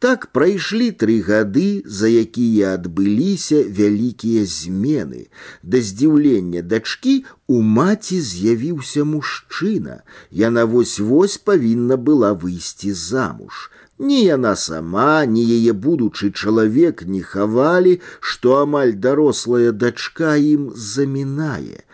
Так 0.00 0.30
прайшлі 0.32 0.86
тры 1.00 1.20
гады, 1.20 1.84
за 1.84 2.08
якія 2.08 2.68
адбыліся 2.76 3.58
вялікія 3.78 4.46
змены. 4.48 5.28
Да 5.62 5.82
здзіўлення 5.88 6.62
дачкі 6.64 7.12
у 7.46 7.60
маці 7.60 8.20
з'явіўся 8.28 9.04
мужчына. 9.04 10.00
Яна 10.30 10.64
вось-вось 10.64 11.36
павінна 11.36 12.00
была 12.00 12.32
выйсці 12.32 12.96
замуж. 12.96 13.68
Ні 14.00 14.18
яна 14.24 14.56
сама, 14.56 15.26
ні 15.28 15.42
яе 15.44 15.72
будучы 15.86 16.30
чалавек 16.32 17.02
не 17.04 17.20
хавалі, 17.20 17.98
што 18.20 18.54
амаль 18.60 18.94
дарослая 19.06 19.72
дачка 19.76 20.36
ім 20.40 20.70
замінае. 20.72 21.84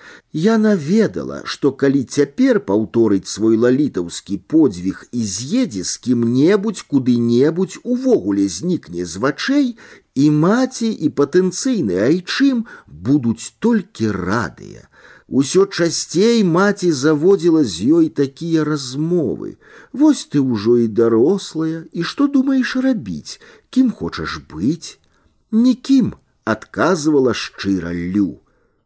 Яна 0.45 0.77
ведала, 0.77 1.41
што 1.45 1.73
калі 1.73 2.05
цяпер 2.05 2.61
паўторыць 2.71 3.27
свой 3.27 3.59
лалітаўскі 3.59 4.39
подзвіг 4.55 5.03
і 5.11 5.27
з'едзе 5.35 5.83
з 5.83 5.99
кім-небудзь 6.07 6.87
куды-небудзь 6.95 7.81
увогуле 7.83 8.47
знікне 8.59 9.03
з 9.05 9.23
вачэй, 9.27 9.69
і 10.15 10.31
маці 10.31 10.93
і 11.09 11.11
патэнцыйны 11.11 11.99
айчым 12.07 12.67
будуць 12.87 13.51
толькі 13.59 14.15
радыя. 14.15 14.87
Усё 15.31 15.67
часцей 15.67 16.45
маці 16.45 16.93
заводзіла 16.93 17.65
з 17.65 17.99
ёй 17.99 18.09
такія 18.09 18.63
размовы. 18.65 19.59
Вось 19.93 20.27
ты 20.31 20.39
ўжо 20.39 20.79
і 20.79 20.87
дарослая, 20.87 21.85
і 21.93 22.07
што 22.07 22.29
думаеш 22.31 22.77
рабіць, 22.77 23.41
кім 23.71 23.91
хочаш 23.91 24.39
быць? 24.47 24.99
Нікім, 25.51 26.15
адказвала 26.45 27.35
шчыра 27.35 27.91
лю. 27.91 28.39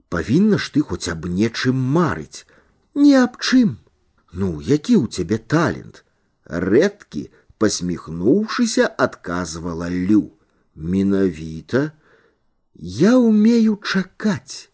Павінна 0.09 0.57
ж 0.57 0.73
ты 0.73 0.81
хоць 0.81 1.13
аб 1.13 1.29
нечым 1.29 1.77
марыць. 1.77 2.49
Не 2.95 3.15
аб 3.21 3.37
чым. 3.37 3.77
Ну, 4.33 4.61
які 4.65 4.97
ў 4.97 5.13
цябе 5.13 5.39
талент? 5.39 6.05
Рэдкі, 6.49 7.29
посміхнуўшыся, 7.61 8.89
адказвала 8.89 9.93
лю. 9.93 10.33
Менавіта, 10.75 11.93
я 12.75 13.17
умею 13.19 13.77
чакаць. 13.85 14.71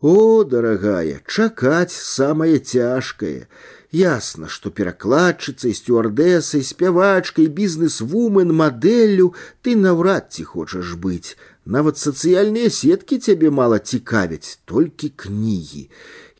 О, 0.00 0.44
дорогая, 0.44 1.20
чакаць 1.26 1.92
самое 1.92 2.58
цяжкае. 2.58 3.48
Ясно, 3.92 4.48
што 4.48 4.70
перакладчыцай, 4.70 5.74
сцюардэсай, 5.74 6.62
спявачкай, 6.64 7.46
бізнес-вумен, 7.46 8.54
мадэллю 8.54 9.34
ты 9.60 9.76
наўрад 9.76 10.32
ці 10.32 10.44
хочаш 10.44 10.94
быць. 10.94 11.36
Нават 11.66 11.98
сацыяльныя 11.98 12.70
сеткі 12.70 13.18
цябе 13.18 13.50
мала 13.50 13.78
цікавяць, 13.78 14.60
толькі 14.64 15.10
кнігі. 15.10 15.90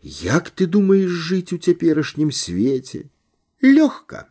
Як 0.01 0.51
ты 0.51 0.67
думаеш 0.67 1.11
жыць 1.11 1.53
у 1.53 1.59
цяперашнім 1.59 2.33
свеце? 2.33 3.11
Лёгка. 3.61 4.31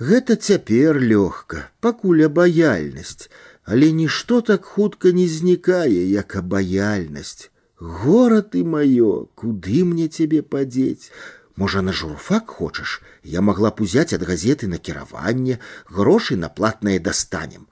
Гэта 0.00 0.34
цяпер 0.34 0.98
лёгка, 0.98 1.70
пакуль 1.78 2.26
абаяльнасць, 2.26 3.30
але 3.62 3.92
нішто 3.92 4.40
так 4.40 4.64
хутка 4.64 5.12
не 5.12 5.28
знікае, 5.28 6.10
як 6.10 6.34
абаяльнасць. 6.34 7.52
Гора 7.80 8.40
ты 8.42 8.64
маё, 8.64 9.26
куды 9.34 9.84
мне 9.84 10.08
цябе 10.08 10.42
падзець? 10.42 11.10
Можа, 11.56 11.82
на 11.82 11.92
журфак 11.92 12.48
хочаш, 12.48 13.00
я 13.22 13.40
магла 13.40 13.70
б 13.70 13.84
узяць 13.86 14.12
ад 14.16 14.22
газеты 14.22 14.66
накіраванне, 14.66 15.58
грошы 15.86 16.36
на 16.36 16.48
платнае 16.48 16.98
дастанем. 16.98 17.66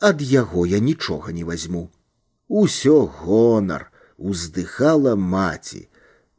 Ад 0.00 0.20
яго 0.20 0.66
я 0.66 0.78
нічога 0.78 1.32
не 1.32 1.44
возьму. 1.44 1.90
Усё 2.48 3.10
гонар, 3.22 3.90
уздыхала 4.18 5.16
маці. 5.16 5.88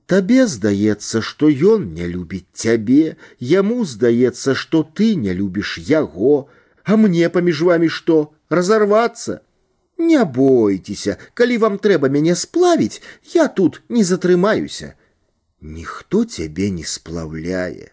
Табе 0.05 0.47
здаецца, 0.47 1.21
што 1.21 1.49
ён 1.49 1.91
не 1.93 2.07
любіць 2.07 2.47
цябе, 2.53 3.17
яму 3.39 3.83
здаецца, 3.83 4.55
што 4.55 4.83
ты 4.83 5.15
не 5.15 5.33
любіш 5.33 5.77
яго, 5.89 6.47
а 6.83 6.95
мне 6.95 7.27
паміж 7.29 7.63
вамі 7.67 7.89
што 7.89 8.31
разарвацца. 8.49 9.41
Не 9.97 10.23
бойцеся, 10.25 11.17
калі 11.33 11.57
вам 11.57 11.77
трэба 11.81 12.09
мяне 12.13 12.35
сплавіць, 12.35 13.01
я 13.33 13.47
тут 13.47 13.81
не 13.89 14.03
затрымаюся. 14.03 14.93
Ніхто 15.61 16.23
цябе 16.25 16.69
не 16.69 16.85
сплаўляе. 16.85 17.90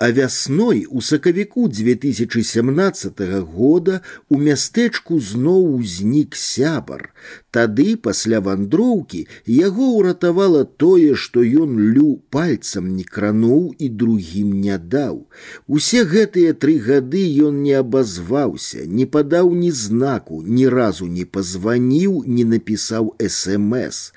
А 0.00 0.10
вясной 0.12 0.86
у 0.90 1.00
сакавіку 1.00 1.68
2017 1.68 3.20
года 3.48 4.02
у 4.28 4.36
мястэчку 4.36 5.16
зноў 5.16 5.80
узнік 5.80 6.36
сябар. 6.36 7.14
Тады 7.48 7.96
пасля 7.96 8.42
вандроўкі 8.44 9.22
яго 9.48 9.88
ўратавала 9.96 10.64
тое, 10.68 11.14
што 11.16 11.40
ён 11.40 11.80
лю 11.96 12.20
пальцам 12.28 12.92
не 12.92 13.08
крануў 13.08 13.72
і 13.78 13.88
другім 13.88 14.52
не 14.60 14.76
даў. 14.76 15.24
Усе 15.64 16.04
гэтыя 16.04 16.52
тры 16.52 16.76
гады 16.76 17.24
ён 17.48 17.64
не 17.64 17.72
абазваўся, 17.80 18.84
не 18.84 19.08
падаў 19.08 19.54
ні 19.56 19.72
знаку, 19.72 20.42
ні 20.44 20.68
разу 20.68 21.08
не 21.08 21.24
пазваніў, 21.24 22.20
не 22.26 22.44
напісаў 22.44 23.16
СМС. 23.16 24.12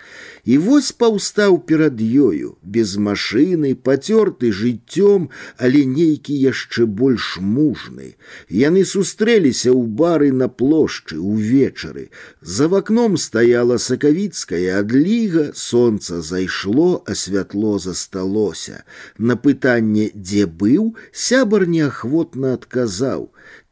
І 0.46 0.58
вось 0.58 0.92
паўстаў 0.92 1.60
перад 1.70 2.02
ёю, 2.02 2.58
без 2.64 2.96
машыны, 2.98 3.76
пацёрты 3.76 4.52
жыццём, 4.52 5.30
але 5.58 5.86
нейкі 5.86 6.34
яшчэ 6.34 6.86
больш 6.86 7.38
мужны. 7.40 8.16
Яны 8.50 8.86
сустрэліся 8.86 9.70
ў 9.70 9.86
бары 10.02 10.32
на 10.32 10.48
плошчы 10.48 11.20
увечары. 11.20 12.10
За 12.42 12.68
вакном 12.68 13.18
стаяла 13.18 13.78
сакавіцкая 13.78 14.80
адліга, 14.80 15.52
сонца 15.54 16.22
зайшло, 16.22 17.04
а 17.06 17.16
святло 17.16 17.80
засталося. 17.80 18.84
На 19.18 19.36
пытанне, 19.36 20.12
дзе 20.16 20.46
быў, 20.46 20.96
сябар 21.12 21.68
неахвотна 21.68 22.54
адказаў: 22.54 23.30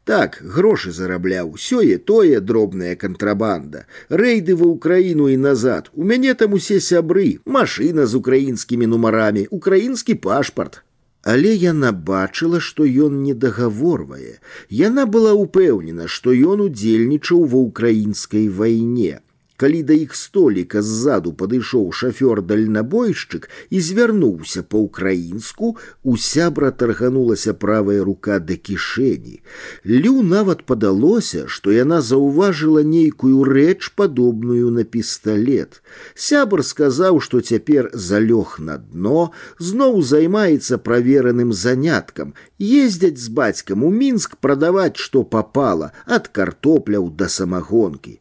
так, 0.08 0.38
грошы 0.40 0.90
зарабляў, 0.90 1.52
сёе 1.60 1.98
тое 1.98 2.40
дробная 2.40 2.96
кантрабанда. 2.96 3.84
Рэйды 4.08 4.56
ва 4.56 4.68
ўкраіну 4.72 5.28
і 5.28 5.36
назад. 5.36 5.90
У 5.92 6.08
мяне 6.08 6.32
там 6.32 6.56
усе 6.56 6.80
сябры, 6.80 7.44
машына 7.44 8.06
з 8.06 8.16
украінскімі 8.16 8.88
нумарамі, 8.88 9.44
украінскі 9.50 10.16
пашпарт. 10.24 10.80
Але 11.28 11.52
яна 11.52 11.92
бачыла, 11.92 12.60
што 12.60 12.88
ён 12.88 13.20
не 13.20 13.34
дагаворвае. 13.34 14.40
Яна 14.72 15.04
была 15.04 15.36
ўпэўнена, 15.36 16.08
што 16.08 16.32
ён 16.32 16.64
удзельнічаў 16.72 17.44
ва 17.44 17.64
ўкраінскай 17.68 18.48
вайне 18.48 19.20
калі 19.62 19.82
да 19.82 19.94
іх 19.98 20.14
століка 20.14 20.80
ззаду 20.86 21.32
падышоў 21.38 21.86
шафёр 22.00 22.40
дальнабойшчык 22.46 23.48
і 23.74 23.80
звярнуўся 23.86 24.62
па-ўкраінску, 24.74 25.70
у 26.04 26.12
сябра 26.24 26.70
тарганулася 26.82 27.54
правая 27.64 28.04
рука 28.06 28.38
да 28.38 28.54
кішэні. 28.68 29.40
Лю 29.84 30.22
нават 30.22 30.62
падалося, 30.70 31.42
што 31.56 31.74
яна 31.74 31.98
заўважыла 32.10 32.84
нейкую 32.92 33.42
рэч 33.48 33.90
падобную 33.98 34.70
на 34.76 34.86
пісталлет. 34.86 35.82
Сябр 36.28 36.62
сказаў, 36.62 37.18
што 37.18 37.42
цяпер 37.42 37.90
залёг 37.94 38.54
на 38.70 38.78
дно, 38.78 39.32
зноў 39.58 39.98
займаецца 40.12 40.78
правераным 40.78 41.50
заняткам, 41.64 42.32
ездзяць 42.62 43.18
з 43.18 43.34
бацькам 43.42 43.82
у 43.82 43.90
мінск 43.90 44.38
прадаваць, 44.38 45.02
што 45.08 45.26
папала 45.26 45.90
ад 46.06 46.30
картопляў 46.30 47.10
да 47.10 47.26
самагонкі. 47.26 48.20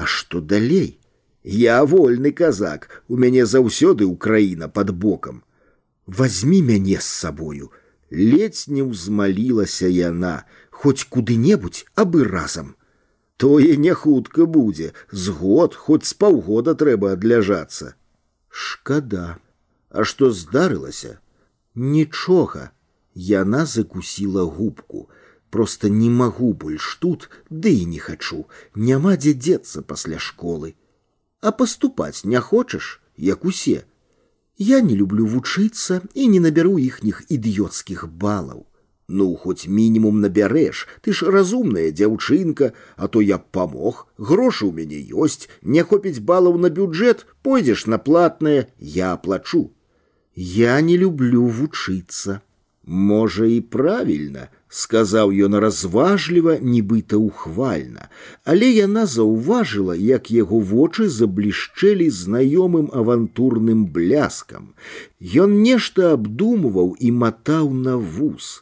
А 0.00 0.06
што 0.06 0.40
далей? 0.40 1.00
Я 1.42 1.84
вольны 1.84 2.32
казак, 2.32 3.02
у 3.08 3.16
мяне 3.16 3.46
заўсёды 3.46 4.04
ўкраіна 4.04 4.68
под 4.68 4.90
бокам. 4.90 5.42
Возьми 6.06 6.60
мяне 6.62 6.98
з 7.00 7.06
сабою. 7.06 7.70
Ледзь 8.10 8.66
не 8.68 8.82
ўзмалілася 8.82 9.86
яна, 9.86 10.44
хоць 10.70 11.06
куды-небудзь 11.06 11.86
абы 11.94 12.24
разам. 12.24 12.74
Тое 13.36 13.76
не 13.76 13.94
хутка 13.94 14.46
будзе, 14.46 14.92
з 15.10 15.28
год, 15.28 15.74
хоць 15.74 16.06
з 16.06 16.14
паўгода 16.14 16.74
трэба 16.74 17.12
адляжацца. 17.16 17.94
Шкада. 18.48 19.36
А 19.90 20.04
што 20.04 20.30
здарылася? 20.30 21.18
Нічога. 21.74 22.70
Яна 23.14 23.66
закусіла 23.66 24.42
губку 24.44 25.08
просто 25.50 25.88
не 25.88 26.10
могу 26.10 26.52
больше 26.52 26.98
тут, 27.00 27.30
да 27.50 27.68
и 27.68 27.84
не 27.84 27.98
хочу, 27.98 28.46
няма 28.74 29.16
дзе 29.16 29.32
деться 29.32 29.82
пасля 29.82 30.18
школы. 30.18 30.74
А 31.40 31.52
поступать 31.52 32.24
не 32.24 32.40
хочешь, 32.40 33.02
як 33.16 33.44
усе. 33.44 33.86
Я 34.58 34.80
не 34.80 34.94
люблю 34.96 35.26
вучыцца 35.26 36.02
и 36.14 36.26
не 36.26 36.40
наберу 36.40 36.78
іхніх 36.78 37.24
ідыёцкіх 37.28 38.08
балаў. 38.08 38.66
Ну, 39.08 39.36
хоть 39.36 39.68
мінімум 39.68 40.20
набярэш, 40.20 40.88
ты 41.00 41.12
ж 41.12 41.30
разумная 41.30 41.92
дзяўчынка, 41.92 42.72
а 42.96 43.06
то 43.06 43.20
я 43.20 43.38
помог, 43.38 44.08
грошы 44.18 44.66
ў 44.66 44.72
мяне 44.74 44.98
ёсць, 45.14 45.46
не 45.62 45.84
хопіць 45.86 46.18
балаў 46.18 46.58
на 46.58 46.70
бюджет, 46.70 47.26
пойдзеш 47.42 47.86
на 47.86 47.98
платнае, 47.98 48.66
я 48.78 49.12
оплачу. 49.12 49.70
Я 50.34 50.80
не 50.80 50.96
люблю 50.98 51.46
вучыцца. 51.46 52.40
Можа 52.82 53.46
і 53.46 53.60
правільна, 53.60 54.48
сказаў 54.70 55.32
ён 55.46 55.58
разважліва 55.64 56.58
нібыта 56.74 57.20
ухвальна 57.22 58.10
але 58.44 58.68
яна 58.76 59.06
заўважыла 59.14 59.96
як 60.02 60.30
яго 60.34 60.60
вочы 60.74 61.08
заблішчэлі 61.16 62.10
знаёмым 62.20 62.92
авантурным 63.02 63.86
бляскам 63.96 64.70
ён 65.46 65.58
нешта 65.62 66.12
абдумываў 66.18 66.94
і 66.98 67.12
матаў 67.24 67.74
на 67.88 67.96
вуз 67.96 68.54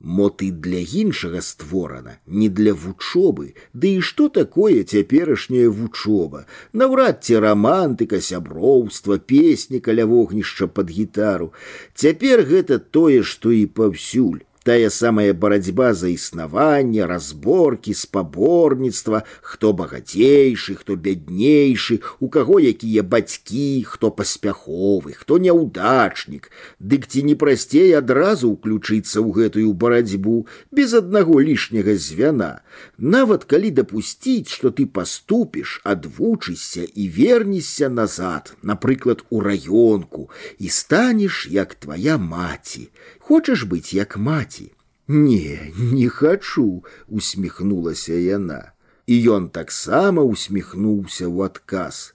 мо 0.00 0.30
ты 0.30 0.50
для 0.50 0.80
іншага 0.80 1.40
створана 1.44 2.16
не 2.26 2.48
для 2.48 2.72
вучобы 2.72 3.54
ды 3.74 3.96
і 3.96 4.00
што 4.10 4.28
такое 4.28 4.82
цяперашняя 4.82 5.68
вучоба 5.68 6.46
наўрад 6.72 7.20
ці 7.24 7.40
рамантыка 7.44 8.20
сяброўства 8.28 9.18
песні 9.32 9.80
каля 9.80 10.06
вогнішча 10.12 10.68
под 10.78 10.90
гітару 10.90 11.52
цяпер 11.94 12.44
гэта 12.52 12.78
тое 12.78 13.20
што 13.22 13.52
і 13.52 13.66
паўсюль 13.66 14.40
тая 14.64 14.90
самая 14.90 15.32
барацьба 15.32 15.94
за 15.94 16.08
існаванне, 16.08 17.06
разборкі, 17.06 17.94
спаборніцтва, 17.94 19.22
хто 19.40 19.72
багацейшы, 19.72 20.74
хто 20.76 20.96
бяднейшы, 20.96 22.00
у 22.20 22.28
каго 22.28 22.60
якія 22.60 23.02
бацькі, 23.02 23.84
хто 23.88 24.10
паспяховы, 24.10 25.12
хто 25.16 25.38
няўдачнік, 25.38 26.50
Дык 26.78 27.06
ці 27.06 27.22
не 27.22 27.34
прасцей 27.34 27.96
адразу 27.96 28.52
ўключыцца 28.52 29.20
ў 29.20 29.28
гэтую 29.32 29.72
барацьбу 29.72 30.46
без 30.70 30.94
аднаго 30.94 31.40
лішняга 31.40 31.96
звяна. 31.96 32.60
Нават 32.98 33.44
калі 33.44 33.70
дапусціць, 33.70 34.48
што 34.48 34.70
ты 34.70 34.86
паступіш, 34.86 35.80
адвучышся 35.84 36.84
і 36.84 37.08
вернешся 37.08 37.88
назад, 37.88 38.54
напрыклад, 38.62 39.24
у 39.30 39.40
раёнку 39.40 40.28
і 40.58 40.68
станеш 40.68 41.48
як 41.50 41.74
твоя 41.74 42.18
маці. 42.18 42.88
Хочаш 43.24 43.64
быць 43.70 43.92
як 43.94 44.16
маці? 44.16 44.72
Не, 45.08 45.72
не 45.76 46.08
хачу, 46.08 46.84
усміхнулася 47.08 48.14
яна. 48.14 48.72
І 49.06 49.18
ён 49.34 49.48
таксама 49.50 50.22
усміхнуўся 50.22 51.26
ў 51.26 51.50
адказ. 51.50 52.14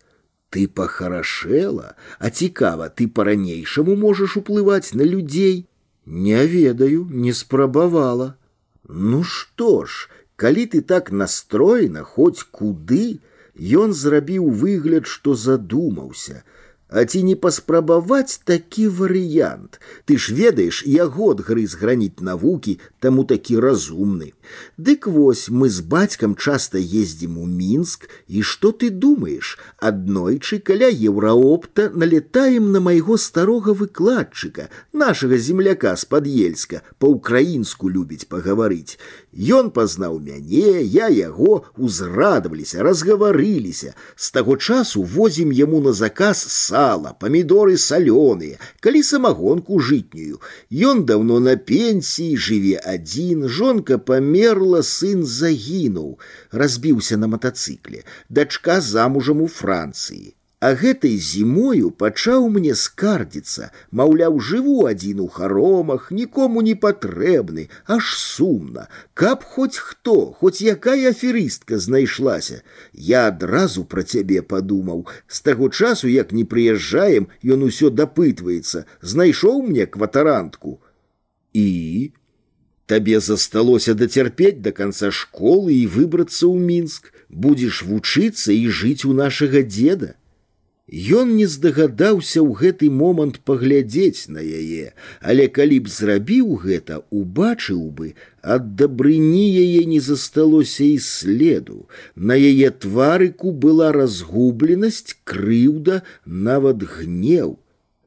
Ты 0.50 0.68
пахарашэла, 0.72 1.96
а 2.20 2.30
цікава, 2.30 2.88
ты 2.88 3.08
па-ранейшаму 3.12 3.96
можаш 4.00 4.38
уплываць 4.40 4.96
на 4.96 5.04
людзей. 5.04 5.68
Не 6.06 6.46
ведаю, 6.48 7.04
не 7.12 7.34
спрабавала. 7.34 8.36
Ну 8.88 9.24
што 9.24 9.84
ж, 9.84 10.08
калі 10.36 10.66
ты 10.72 10.82
так 10.82 11.12
настроена 11.12 12.04
хоць 12.04 12.48
куды, 12.48 13.20
ён 13.60 13.92
зрабіў 13.94 14.48
выгляд, 14.50 15.06
што 15.08 15.36
задумаўся, 15.36 16.44
а 16.90 17.04
ці 17.06 17.24
не 17.28 17.36
паспрабаваць 17.36 18.40
такі 18.46 18.88
варыянт. 18.88 19.80
Ты 20.06 20.18
ж 20.18 20.34
ведаеш, 20.34 20.84
я 20.86 21.06
год 21.06 21.42
грыз 21.42 21.74
граніць 21.82 22.22
навукі, 22.22 22.80
таму 23.00 23.26
такі 23.26 23.60
разумны. 23.60 24.34
Дык 24.78 25.08
вось 25.10 25.50
мы 25.50 25.70
з 25.70 25.82
бацькам 25.82 26.36
часта 26.36 26.78
ездзім 26.78 27.38
у 27.42 27.46
мінск, 27.50 28.08
і 28.28 28.46
што 28.46 28.72
ты 28.72 28.90
думаеш, 28.90 29.58
аднойчы 29.82 30.60
каля 30.60 30.88
еўраопта 30.88 31.90
налетаем 31.90 32.72
на 32.72 32.80
майго 32.80 33.18
старога 33.18 33.74
выкладчыка, 33.74 34.70
нашага 34.94 35.38
земляка 35.38 35.96
з-пад 35.98 36.30
ельска, 36.30 36.84
па-украінску 37.00 37.90
любіць 37.90 38.30
пагаварыць. 38.30 39.02
Ён 39.34 39.74
пазнаў 39.76 40.22
мяне, 40.22 40.80
я 40.86 41.10
яго 41.10 41.66
узрадаваліся, 41.76 42.86
разгаварыліся. 42.86 43.98
З 44.16 44.32
таго 44.32 44.56
часу 44.56 45.04
возім 45.04 45.52
яму 45.52 45.82
на 45.82 45.92
заказ 45.92 46.46
сала, 46.80 47.12
памідоры 47.20 47.76
салёныя, 47.86 48.60
калі 48.80 49.02
самагонку 49.04 49.80
жытнюю. 49.90 50.40
Ён 50.72 51.04
даўно 51.10 51.42
на 51.44 51.58
пенсіі 51.72 52.40
жыве 52.48 52.80
адзін, 52.94 53.48
жонка 53.60 54.00
памерла, 54.00 54.82
сын 54.84 55.28
загінуў, 55.36 56.16
разбіўся 56.64 57.20
на 57.20 57.32
матацыкле, 57.36 58.08
дачка 58.30 58.80
замужам 58.82 59.44
у 59.46 59.52
Францыі. 59.60 60.34
А 60.66 60.70
гэтай 60.74 61.12
зімою 61.22 61.92
пачаў 62.02 62.46
мне 62.50 62.74
скардзіцца, 62.84 63.68
маўляў, 64.00 64.40
жыву 64.48 64.88
адзін 64.92 65.20
у 65.26 65.28
харомах, 65.36 66.08
нікому 66.20 66.64
не 66.68 66.74
патрэбны, 66.86 67.66
аж 67.86 68.08
сумна, 68.22 68.88
каб 69.14 69.44
хоць 69.44 69.78
хто, 69.78 70.16
хоць 70.40 70.66
якая 70.66 71.12
аферыстка 71.12 71.78
знайшлася. 71.78 72.64
Я 72.94 73.28
адразу 73.28 73.86
пра 73.86 74.08
цябе 74.16 74.42
падумаў. 74.42 75.06
З 75.28 75.46
таго 75.52 75.70
часу, 75.70 76.10
як 76.10 76.34
не 76.34 76.48
прыязджаем, 76.56 77.30
ён 77.44 77.70
усё 77.70 77.94
дапытваецца, 78.02 78.86
знайшоў 79.14 79.62
мне 79.70 79.86
кватарантку. 79.86 80.80
І 81.54 82.12
табе 82.90 83.22
засталося 83.22 83.94
дацярпець 83.94 84.66
да 84.66 84.74
канца 84.74 85.14
школы 85.14 85.78
і 85.78 85.86
выбрацца 85.86 86.50
ў 86.50 86.58
мінск, 86.58 87.14
будзеш 87.30 87.86
вучыцца 87.86 88.50
і 88.50 88.70
жыць 88.82 89.06
у 89.06 89.14
нашага 89.14 89.62
деда. 89.62 90.16
Ён 90.96 91.32
не 91.36 91.46
здагадаўся 91.50 92.40
ў 92.46 92.54
гэты 92.62 92.88
момант 92.94 93.40
паглядзець 93.42 94.30
на 94.30 94.38
яе, 94.38 94.94
але 95.20 95.48
калі 95.50 95.80
б 95.82 95.90
зрабіў 95.90 96.52
гэта, 96.62 97.02
убачыў 97.10 97.90
бы, 97.90 98.14
ад 98.46 98.76
дабрыні 98.78 99.50
яе 99.66 99.82
не 99.90 100.00
засталося 100.00 100.86
і 100.86 101.00
следу. 101.02 101.90
На 102.16 102.38
яе 102.38 102.70
тварыку 102.70 103.52
была 103.52 103.92
разгубленасць, 103.98 105.18
крыўда, 105.26 106.04
нават 106.26 106.86
гнеў. 106.86 107.58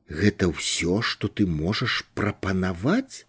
Гэта 0.07 0.55
ўсё, 0.55 1.03
што 1.03 1.27
ты 1.27 1.51
можаш 1.51 2.07
прапанаваць? 2.14 3.27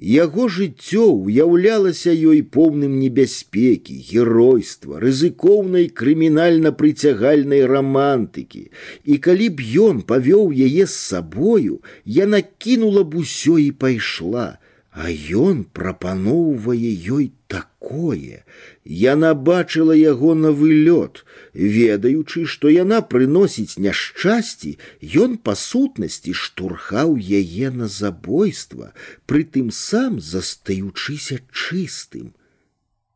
Яго 0.00 0.48
жыццё 0.48 1.02
ўяўлялася 1.12 2.12
ёй 2.32 2.40
поўным 2.40 2.96
небяспекі, 3.00 3.96
геройства, 4.10 4.96
рызыкоўнай 4.96 5.92
крымінальна-прыцягальнай 5.92 7.66
рамантыкі. 7.68 8.72
І 9.04 9.18
калі 9.20 9.48
б 9.52 9.60
ён 9.60 10.00
павёў 10.08 10.56
яе 10.56 10.88
з 10.88 10.96
сабою, 10.96 11.84
яна 12.06 12.40
кінула 12.40 13.04
б 13.04 13.20
усё 13.20 13.60
і 13.60 13.70
пайшла, 13.76 14.56
а 14.94 15.06
ён 15.10 15.62
прапаноўвае 15.70 16.90
ёй 17.14 17.32
такое. 17.46 18.42
Яна 18.84 19.34
бачыла 19.34 19.94
яго 19.94 20.34
на 20.34 20.50
вылёт, 20.50 21.24
ведаючы, 21.54 22.44
што 22.44 22.68
яна 22.68 22.98
прыносіць 23.00 23.78
няшчасці, 23.78 24.78
ён 25.14 25.38
па 25.38 25.54
сутнасці 25.54 26.34
штурхаў 26.34 27.14
яе 27.16 27.70
на 27.70 27.86
забойства, 27.86 28.92
прытым 29.26 29.70
сам 29.70 30.18
застаючыся 30.20 31.38
чыстым. 31.52 32.34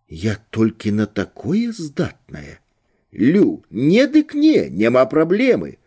Я 0.08 0.38
толькі 0.50 0.92
на 0.92 1.06
такое 1.06 1.72
здатная. 1.72 2.60
Лю, 3.10 3.64
не 3.70 4.06
дык 4.06 4.34
не, 4.34 4.68
няма 4.70 5.06
праблемы. 5.06 5.78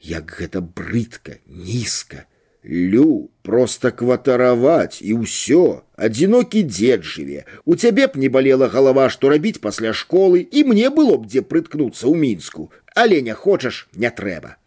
Як 0.00 0.32
гэта 0.40 0.60
брыдка, 0.60 1.38
нізка. 1.46 2.24
Лю, 2.66 3.30
просто 3.42 3.92
кватараваць 3.94 4.98
і 4.98 5.22
ўсё, 5.22 5.86
адзінокі 5.94 6.66
дзед 6.66 7.06
жыве. 7.06 7.46
У 7.64 7.76
цябе 7.78 8.10
б 8.10 8.18
не 8.18 8.28
балела 8.28 8.66
галава, 8.66 9.06
што 9.08 9.30
рабіць 9.30 9.62
пасля 9.62 9.92
школы, 9.94 10.42
і 10.42 10.64
мне 10.66 10.90
было 10.90 11.14
б 11.16 11.30
дзе 11.30 11.46
прыткнуцца 11.46 12.10
ў 12.10 12.18
мінску, 12.18 12.70
але 12.94 13.22
не 13.22 13.38
хочаш, 13.38 13.86
не 13.94 14.10
трэба. 14.10 14.58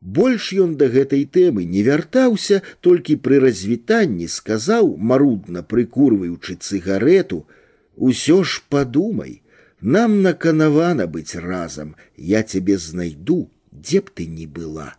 Больш 0.00 0.50
ён 0.54 0.74
да 0.74 0.90
гэтай 0.90 1.22
тэмы 1.26 1.64
не 1.70 1.86
вяртаўся, 1.86 2.62
толькі 2.80 3.18
пры 3.22 3.38
развітанні 3.46 4.26
сказаў, 4.26 4.96
марудна 4.98 5.62
прыкурваючы 5.62 6.58
цыгарету: « 6.58 7.96
Усё 8.10 8.42
ж 8.42 8.62
падумай, 8.68 9.42
нам 9.80 10.22
наканавана 10.22 11.06
быць 11.06 11.34
разам, 11.34 11.94
я 12.16 12.42
цябе 12.42 12.78
знайду, 12.78 13.50
дзе 13.70 14.02
б 14.02 14.10
ты 14.14 14.26
не 14.26 14.46
была. 14.46 14.94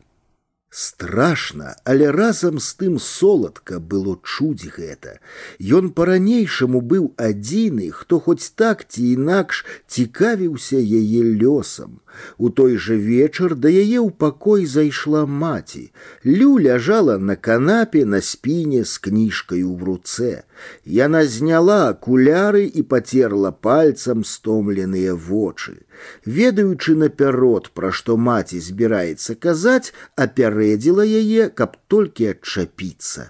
Страшна, 0.73 1.75
але 1.83 2.11
разам 2.11 2.59
з 2.61 2.75
тым 2.77 2.97
соладка 3.01 3.79
было 3.79 4.19
чуць 4.21 4.69
гэта. 4.69 5.15
Ён 5.57 5.89
па-ранейшаму 5.97 6.81
быў 6.91 7.07
адзіны, 7.17 7.89
хто 7.89 8.19
хоць 8.21 8.53
так 8.53 8.85
ці 8.85 9.07
інакш 9.17 9.65
цікавіўся 9.89 10.77
яе 10.77 11.23
лёсам. 11.41 11.97
У 12.37 12.53
той 12.53 12.77
жа 12.77 12.93
вечар 12.93 13.57
да 13.57 13.73
яе 13.73 13.97
ў 13.97 14.13
пакой 14.13 14.69
зайшла 14.69 15.25
маці. 15.25 15.89
Лю 16.21 16.61
ляжала 16.61 17.17
на 17.17 17.33
канапе 17.35 18.05
на 18.05 18.21
спіне 18.21 18.85
з 18.85 18.93
кніжкаю 19.09 19.73
ў 19.73 19.79
руцэ. 19.89 20.45
Яна 20.85 21.25
зняла 21.25 21.81
акуляры 21.97 22.69
і 22.69 22.85
пацерла 22.85 23.49
пальцам 23.49 24.21
стомленыя 24.21 25.17
вочы. 25.17 25.81
Ведаючы 26.25 26.95
наперод, 26.95 27.71
пра 27.73 27.91
што 27.91 28.17
маці 28.17 28.59
збіраецца 28.69 29.35
казаць, 29.47 29.93
апярэдзіла 30.15 31.03
яе, 31.03 31.49
каб 31.49 31.75
толькі 31.87 32.31
адчапіцца. 32.35 33.29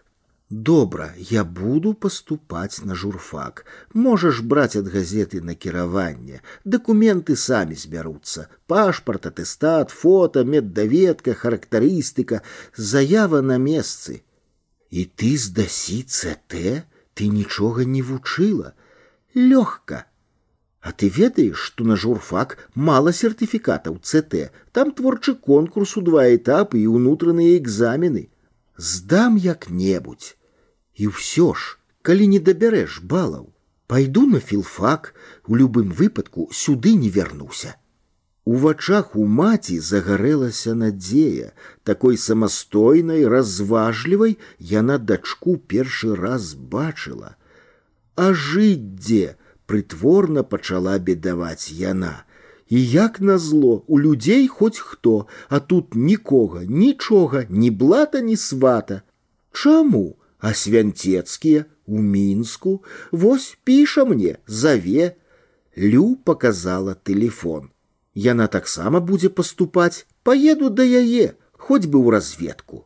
Добра, 0.49 1.13
я 1.17 1.43
буду 1.43 1.93
поступать 1.93 2.81
на 2.83 2.95
журфак. 2.95 3.65
Можешь 3.93 4.41
брать 4.41 4.75
от 4.75 4.87
газеты 4.87 5.41
накіраванне. 5.41 6.41
Документы 6.65 7.35
сами 7.35 7.75
збяруцца. 7.75 8.49
Пашпарт, 8.65 9.27
атэстат, 9.27 9.91
фото, 9.91 10.43
меддаведка, 10.43 11.35
характарыстыка, 11.35 12.41
заява 12.75 13.41
на 13.41 13.59
месцы. 13.59 14.23
І 14.89 15.05
ты 15.05 15.37
здасі 15.37 16.01
ЦТ, 16.01 16.81
ты 17.13 17.27
нічога 17.27 17.85
не 17.85 18.01
вучыла. 18.01 18.73
Лёгка. 19.35 20.05
А 20.83 20.91
ты 20.91 21.09
ведаеш, 21.09 21.57
што 21.69 21.83
на 21.83 21.95
журфак 21.95 22.57
мала 22.73 23.11
сертыфікатаў 23.11 23.99
ЦТ. 23.99 24.49
Там 24.71 24.91
творчы 24.91 25.35
конкурс 25.35 25.97
у 25.97 26.01
два 26.01 26.23
этапы 26.35 26.79
і 26.79 26.87
ўнутраныя 26.95 27.57
экзамены. 27.59 28.29
Здам 28.77 29.35
як-небудзь. 29.35 30.35
І 30.95 31.11
ўсё 31.11 31.51
ж, 31.53 31.75
калі 32.01 32.27
не 32.31 32.39
дабярэш 32.39 33.01
балаў, 33.03 33.51
пайду 33.87 34.23
на 34.27 34.39
філфак, 34.39 35.13
у 35.47 35.59
любым 35.59 35.91
выпадку 35.91 36.47
сюды 36.51 36.95
не 36.95 37.09
вярнуся. 37.09 37.75
У 38.45 38.55
вачах 38.55 39.15
у 39.15 39.25
маці 39.25 39.79
загарэлася 39.79 40.73
надзея, 40.73 41.51
такой 41.83 42.17
самастойнай, 42.17 43.27
разважлівай 43.27 44.39
яна 44.57 44.97
дачку 44.97 45.57
першы 45.57 46.15
раз 46.15 46.55
бачыла. 46.55 47.35
А 48.15 48.33
жыць 48.33 48.95
дзе 49.03 49.35
прытворна 49.65 50.43
пачала 50.43 50.97
бедаваць 50.99 51.71
яна. 51.71 52.23
І 52.69 52.85
як 52.85 53.21
назло, 53.21 53.83
у 53.87 53.99
людзей 53.99 54.47
хоць 54.47 54.77
хто, 54.77 55.25
а 55.49 55.59
тут 55.59 55.95
нікога, 55.95 56.63
нічога, 56.65 57.45
ні 57.49 57.71
блата, 57.71 58.19
ні 58.19 58.37
свата. 58.37 59.01
Чаму? 59.51 60.15
а 60.39 60.53
свянцецкія 60.53 61.65
у 61.85 62.01
мінску 62.01 62.83
вось 63.11 63.57
піша 63.63 64.05
мне 64.05 64.37
заве 64.47 65.15
лю 65.77 66.15
показала 66.15 66.93
телефон 66.93 67.69
яна 68.15 68.47
таксама 68.47 68.99
будзе 68.99 69.29
паступаць 69.29 70.07
поеду 70.23 70.69
да 70.69 70.83
яе 70.83 71.35
хоць 71.53 71.85
бы 71.85 71.99
ў 71.99 72.15
разведку 72.15 72.85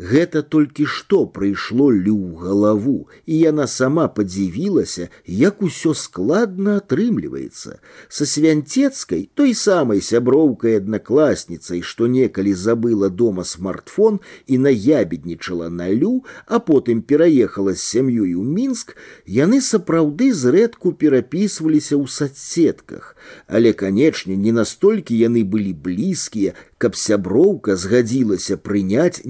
Гэта 0.00 0.42
толькі 0.42 0.84
што 0.84 1.24
прыйшло 1.24 1.88
лю 1.88 2.16
ў 2.20 2.36
галаву, 2.44 3.08
і 3.24 3.38
яна 3.40 3.64
сама 3.64 4.08
падзівілася, 4.12 5.08
як 5.24 5.62
усё 5.64 5.94
складна 5.96 6.76
атрымліваецца. 6.84 7.80
Са 8.12 8.26
свянцецкай, 8.28 9.30
той 9.32 9.54
самай 9.56 10.04
сяброўкай 10.04 10.76
аднакласніцай, 10.82 11.80
што 11.80 12.12
некалі 12.12 12.52
забыла 12.52 13.08
дома 13.08 13.44
смартфон 13.48 14.20
і 14.46 14.58
наябеднічала 14.68 15.72
на 15.72 15.88
лю, 15.88 16.28
а 16.44 16.60
потым 16.60 17.00
пераехала 17.00 17.72
з 17.72 17.80
сям'ёй 17.80 18.36
у 18.36 18.44
мінск, 18.44 18.92
яны 19.24 19.64
сапраўды 19.64 20.28
зрэдку 20.36 20.92
перапісваліся 20.92 21.96
ў 21.96 22.04
садсетках. 22.04 23.16
Але, 23.48 23.72
канечне, 23.72 24.36
не 24.36 24.52
настолькі 24.52 25.16
яны 25.16 25.40
былі 25.40 25.72
блізкія, 25.72 26.52
каб 26.76 26.92
сяброўка 27.00 27.80
згадзілася 27.80 28.60
прыняць 28.60 29.24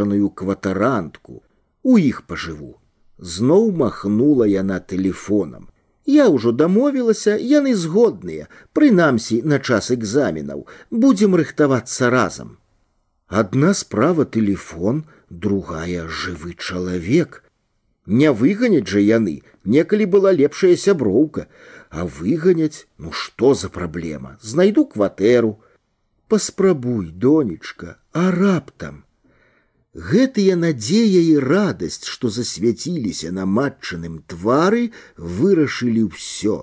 няпрошаную 0.00 0.30
кватарантку. 0.30 1.42
У 1.82 1.98
іх 1.98 2.22
пажыву. 2.26 2.80
Зноў 3.18 3.72
махнула 3.72 4.46
яна 4.48 4.80
тэлефонам. 4.80 5.68
Я 6.06 6.28
ўжо 6.28 6.52
дамовілася, 6.52 7.36
яны 7.36 7.74
згодныя, 7.74 8.48
прынамсі 8.72 9.42
на 9.42 9.58
час 9.58 9.90
экзаменаў, 9.90 10.66
будзем 10.90 11.34
рыхтавацца 11.34 12.10
разам. 12.10 12.58
Адна 13.28 13.74
справа 13.74 14.24
тэлефон, 14.24 15.04
другая 15.30 16.08
жывы 16.08 16.54
чалавек. 16.54 17.42
Не 18.06 18.30
выганяць 18.32 18.86
жа 18.88 19.00
яны, 19.00 19.42
некалі 19.64 20.06
была 20.06 20.32
лепшая 20.32 20.76
сяброўка, 20.76 21.48
а 21.90 22.06
выганяць, 22.06 22.86
ну 22.98 23.10
што 23.12 23.54
за 23.54 23.68
праблема, 23.68 24.38
знайду 24.40 24.86
кватэру, 24.86 25.58
паспрабуй 26.28 27.10
донечка 27.10 27.98
а 28.12 28.30
раптам 28.30 29.06
гэтыя 30.10 30.56
надзея 30.60 31.22
і 31.32 31.36
радасць 31.40 32.04
што 32.14 32.30
засвяціліся 32.36 33.32
на 33.32 33.46
матчаным 33.58 34.20
твары 34.32 34.90
вырашылі 35.16 36.04
ўсё 36.12 36.56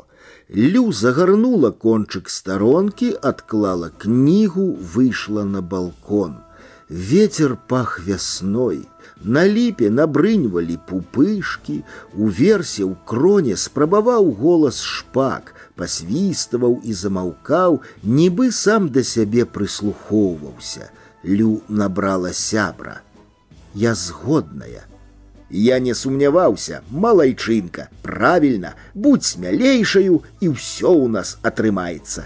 лю 0.74 0.86
загарнула 1.02 1.72
кончык 1.86 2.30
старонкі 2.30 3.12
адклала 3.34 3.90
кнігу 4.06 4.68
выйшла 4.96 5.44
на 5.56 5.62
балкон 5.76 6.38
ветер 6.90 7.58
пах 7.74 8.00
вясной 8.06 8.84
на 9.24 9.48
ліпе 9.48 9.90
набрыньвалі 9.90 10.78
пупышкі 10.90 11.82
у 12.14 12.28
версе 12.28 12.84
ў 12.84 12.94
кроне 13.08 13.58
спрабаваў 13.58 14.30
голас 14.44 14.82
шпак 14.84 15.54
пасвіставаў 15.76 16.80
і 16.84 16.94
замаўкаў, 16.94 17.80
нібы 18.04 18.52
сам 18.52 18.90
да 18.90 19.04
сябе 19.04 19.46
прыслухоўваўся. 19.46 20.92
Лю 21.24 21.62
набрала 21.70 22.34
сябра. 22.34 23.02
Я 23.78 23.96
згодная. 23.96 24.86
Я 25.50 25.80
не 25.80 25.94
сумняваўся, 25.94 26.82
малайчынка, 26.90 27.90
правільна, 28.02 28.74
будь 28.94 29.24
смялейшаю 29.24 30.24
і 30.42 30.48
ўсё 30.50 30.90
ў 30.90 31.08
нас 31.14 31.38
атрымаецца. 31.46 32.26